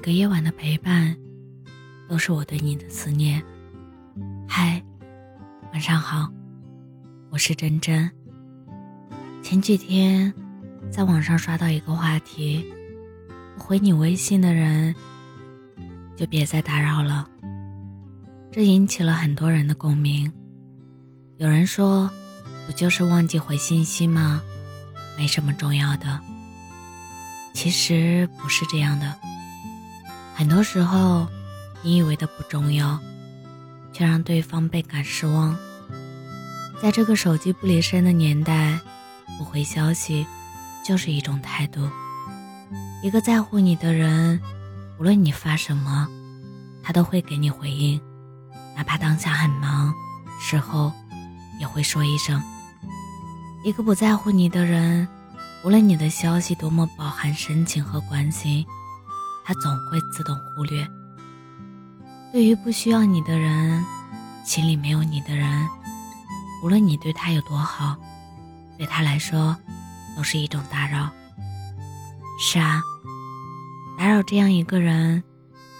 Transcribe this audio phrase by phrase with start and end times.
[0.00, 1.14] 个夜晚的陪伴，
[2.08, 3.42] 都是我对你的思念。
[4.48, 4.82] 嗨，
[5.72, 6.28] 晚上好，
[7.30, 8.10] 我是真真。
[9.42, 10.32] 前几天
[10.90, 12.64] 在网上刷到一个话题：
[13.58, 14.94] 回你微信的人，
[16.16, 17.28] 就别再打扰了。
[18.50, 20.32] 这引起了很多人的共鸣。
[21.36, 22.10] 有人说，
[22.66, 24.42] 不就是忘记回信息吗？
[25.16, 26.20] 没什么重要的。
[27.52, 29.14] 其实不是这样的。
[30.40, 31.28] 很多时候，
[31.82, 32.98] 你以为的不重要，
[33.92, 35.54] 却让对方倍感失望。
[36.80, 38.80] 在这个手机不离身的年代，
[39.36, 40.26] 不回消息
[40.82, 41.86] 就是一种态度。
[43.02, 44.40] 一个在乎你的人，
[44.98, 46.08] 无论你发什么，
[46.82, 48.00] 他都会给你回应，
[48.74, 49.92] 哪怕当下很忙，
[50.40, 50.90] 事后
[51.60, 52.42] 也会说一声。
[53.62, 55.06] 一个不在乎你的人，
[55.62, 58.64] 无论你的消息多么饱含深情和关心。
[59.44, 60.86] 他总会自动忽略。
[62.32, 63.84] 对于不需要你的人，
[64.44, 65.66] 心里没有你的人，
[66.62, 67.96] 无论你对他有多好，
[68.78, 69.56] 对他来说
[70.16, 71.10] 都是一种打扰。
[72.38, 72.82] 是啊，
[73.98, 75.22] 打扰这样一个人，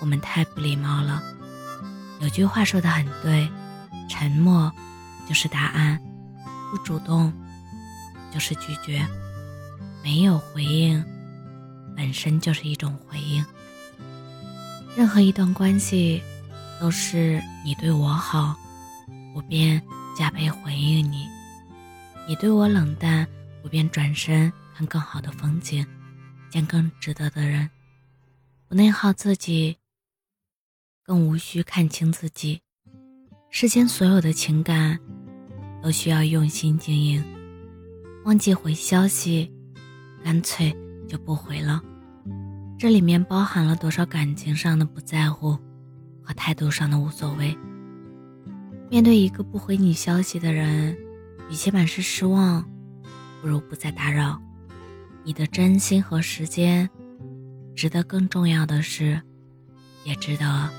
[0.00, 1.22] 我们太不礼貌了。
[2.20, 3.50] 有句话说的很对，
[4.08, 4.70] 沉默
[5.28, 5.98] 就是答案，
[6.70, 7.32] 不主动
[8.30, 9.06] 就是拒绝，
[10.02, 11.02] 没有回应
[12.00, 13.44] 本身就是一种回应。
[14.96, 16.22] 任何一段关系，
[16.80, 18.56] 都是你对我好，
[19.34, 19.78] 我便
[20.16, 21.26] 加倍回应你；
[22.26, 23.28] 你对我冷淡，
[23.62, 25.86] 我便转身看更好的风景，
[26.48, 27.68] 见更值得的人。
[28.66, 29.76] 不内耗自己，
[31.02, 32.62] 更无需看清自己。
[33.50, 34.98] 世间所有的情感，
[35.82, 37.22] 都需要用心经营。
[38.24, 39.52] 忘记回消息，
[40.24, 40.74] 干脆
[41.06, 41.82] 就不回了。
[42.80, 45.50] 这里面包含了多少感情上的不在乎，
[46.22, 47.54] 和态度上的无所谓。
[48.88, 50.96] 面对一个不回你消息的人，
[51.50, 52.66] 与其满是失望，
[53.42, 54.40] 不如不再打扰。
[55.24, 56.88] 你的真心和时间，
[57.76, 59.20] 值得更重要的是，
[60.04, 60.70] 也值得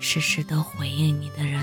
[0.00, 1.62] 时时都回应你的人。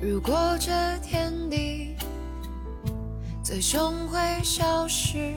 [0.00, 1.96] 如果这天地
[3.42, 5.34] 最终会消失，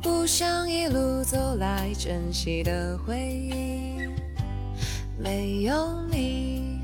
[0.00, 4.08] 不想一路走来珍惜的回忆，
[5.18, 6.80] 没有你，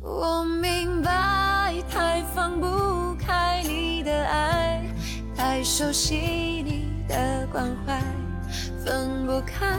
[0.00, 4.82] 我明白，太放不开你的爱，
[5.36, 8.02] 太熟悉你的关怀，
[8.82, 9.78] 分不开，